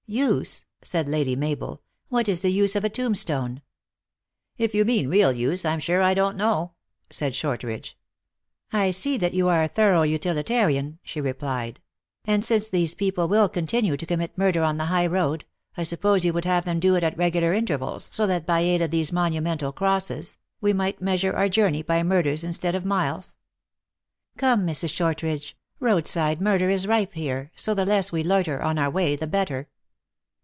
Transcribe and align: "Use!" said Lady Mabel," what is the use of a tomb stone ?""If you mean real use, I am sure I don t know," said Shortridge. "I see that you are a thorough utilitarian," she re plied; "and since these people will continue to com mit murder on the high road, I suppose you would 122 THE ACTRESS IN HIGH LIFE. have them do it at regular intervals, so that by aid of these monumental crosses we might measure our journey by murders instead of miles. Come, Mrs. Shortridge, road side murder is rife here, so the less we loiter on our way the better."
"Use!" 0.21 0.65
said 0.83 1.07
Lady 1.07 1.37
Mabel," 1.37 1.81
what 2.09 2.27
is 2.27 2.41
the 2.41 2.49
use 2.51 2.75
of 2.75 2.83
a 2.83 2.89
tomb 2.89 3.15
stone 3.15 3.61
?""If 4.57 4.75
you 4.75 4.83
mean 4.83 5.07
real 5.07 5.31
use, 5.31 5.63
I 5.63 5.71
am 5.71 5.79
sure 5.79 6.01
I 6.01 6.13
don 6.13 6.33
t 6.33 6.37
know," 6.39 6.73
said 7.09 7.33
Shortridge. 7.33 7.97
"I 8.73 8.91
see 8.91 9.15
that 9.17 9.33
you 9.33 9.47
are 9.47 9.63
a 9.63 9.69
thorough 9.69 10.01
utilitarian," 10.01 10.99
she 11.01 11.21
re 11.21 11.31
plied; 11.31 11.79
"and 12.25 12.43
since 12.43 12.67
these 12.67 12.93
people 12.93 13.29
will 13.29 13.47
continue 13.47 13.95
to 13.95 14.05
com 14.05 14.19
mit 14.19 14.37
murder 14.37 14.63
on 14.63 14.75
the 14.75 14.87
high 14.87 15.07
road, 15.07 15.45
I 15.77 15.83
suppose 15.83 16.25
you 16.25 16.33
would 16.33 16.43
122 16.43 16.91
THE 16.91 16.97
ACTRESS 16.97 17.07
IN 17.13 17.13
HIGH 17.13 17.15
LIFE. 17.15 17.29
have 17.29 17.35
them 17.39 17.39
do 17.39 17.39
it 17.39 17.47
at 17.47 17.47
regular 17.47 17.53
intervals, 17.57 18.09
so 18.11 18.27
that 18.27 18.45
by 18.45 18.59
aid 18.59 18.81
of 18.81 18.91
these 18.91 19.13
monumental 19.13 19.71
crosses 19.71 20.37
we 20.59 20.73
might 20.73 21.01
measure 21.01 21.31
our 21.31 21.47
journey 21.47 21.83
by 21.83 22.03
murders 22.03 22.43
instead 22.43 22.75
of 22.75 22.83
miles. 22.83 23.37
Come, 24.37 24.67
Mrs. 24.67 24.91
Shortridge, 24.93 25.55
road 25.79 26.05
side 26.05 26.41
murder 26.41 26.69
is 26.69 26.85
rife 26.85 27.13
here, 27.13 27.53
so 27.55 27.73
the 27.73 27.85
less 27.85 28.11
we 28.11 28.23
loiter 28.23 28.61
on 28.61 28.77
our 28.77 28.89
way 28.89 29.15
the 29.15 29.25
better." 29.27 29.69